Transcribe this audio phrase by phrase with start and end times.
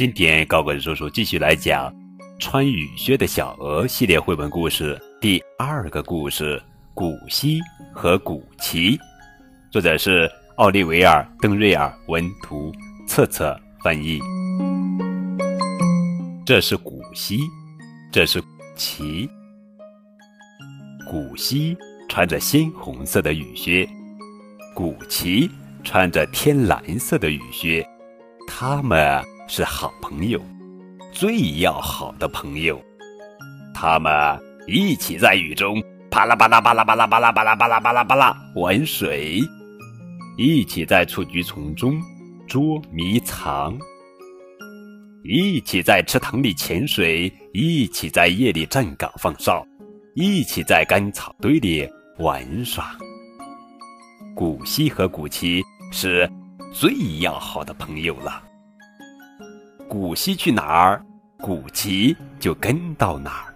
[0.00, 1.92] 今天高个子叔叔继续来讲
[2.38, 6.56] 《穿雨靴的小鹅》系列绘本故事第二个故事
[6.94, 7.60] 《古希
[7.92, 8.96] 和古奇》，
[9.70, 12.72] 作者是奥利维尔·邓瑞尔文图，
[13.06, 14.18] 策策翻译。
[16.46, 17.38] 这是古希，
[18.10, 18.42] 这是
[18.74, 19.28] 奇。
[21.10, 21.76] 古希
[22.08, 23.86] 穿着鲜红色的雨靴，
[24.74, 25.50] 古奇
[25.84, 27.86] 穿着天蓝色的雨靴，
[28.48, 30.40] 他们是好朋友，
[31.10, 32.80] 最要好的朋友。
[33.74, 39.40] 他们一起在雨中啪啦啪啦啪啦啪啦啪啦啪啦啪啦啪啦啪啦玩水，
[40.38, 42.00] 一起在雏菊丛中
[42.46, 43.76] 捉迷藏，
[45.24, 49.66] 一起在池塘里潜水，一起在夜里站岗放哨。
[50.14, 51.88] 一起在干草堆里
[52.18, 52.96] 玩耍。
[54.36, 55.60] 古希和古奇
[55.90, 56.30] 是
[56.72, 58.44] 最要好的朋友了。
[59.90, 61.04] 古稀去哪儿，
[61.42, 63.52] 古奇就跟到哪儿。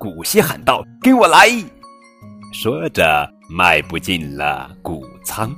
[0.00, 1.50] 古稀喊道：“跟我来！”
[2.50, 5.54] 说着迈步进了谷仓。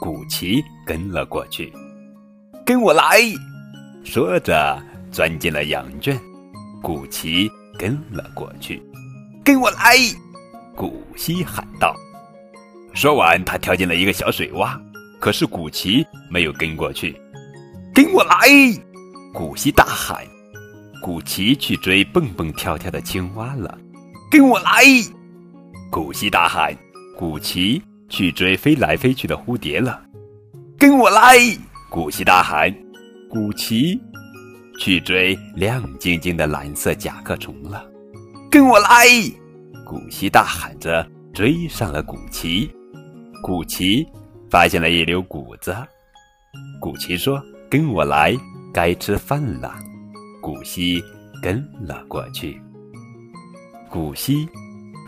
[0.00, 1.70] 古奇跟了过去。
[2.64, 3.20] “跟我来！”
[4.02, 6.18] 说着钻进了羊圈。
[6.82, 7.50] 古奇。
[7.76, 8.80] 跟了过去，
[9.44, 9.96] 跟我来！
[10.76, 11.92] 古稀喊道。
[12.94, 14.80] 说完，他跳进了一个小水洼。
[15.20, 17.20] 可是古奇没有跟过去。
[17.94, 18.36] 跟我来！
[19.32, 20.26] 古希大喊。
[21.00, 23.78] 古奇去追蹦蹦跳跳的青蛙了。
[24.28, 24.82] 跟我来！
[25.92, 26.76] 古希大喊。
[27.16, 30.02] 古奇去追飞来飞去的蝴蝶了。
[30.76, 31.38] 跟我来！
[31.88, 32.74] 古希大喊。
[33.30, 33.96] 古奇。
[34.80, 37.86] 去追亮晶晶的蓝色甲壳虫了，
[38.50, 39.06] 跟我来！
[39.86, 42.68] 古希大喊着追上了古奇。
[43.40, 44.04] 古奇
[44.50, 45.72] 发现了一溜谷子，
[46.80, 48.36] 古奇说：“跟我来，
[48.72, 49.74] 该吃饭了。”
[50.40, 51.02] 古希
[51.42, 52.60] 跟了过去。
[53.90, 54.48] 古希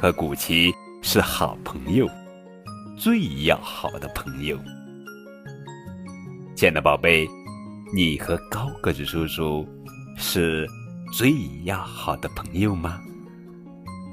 [0.01, 0.73] 和古奇
[1.03, 2.09] 是好朋友，
[2.99, 4.59] 最要好的朋友。
[6.55, 7.27] 亲爱的宝贝。
[7.95, 9.65] 你和高个子叔叔
[10.17, 10.67] 是
[11.13, 11.33] 最
[11.63, 13.01] 要好的朋友吗？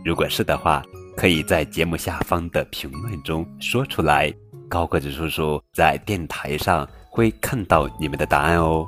[0.06, 0.84] 如果是的话，
[1.18, 4.32] 可以在节目下方的评论中说出来，
[4.70, 8.84] 高个子叔叔在电台上会看到你们的答案哦。